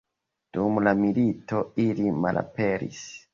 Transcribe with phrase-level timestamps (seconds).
[0.57, 3.05] Dum la milito ili malaperis.